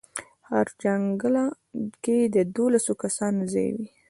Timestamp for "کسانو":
3.03-3.41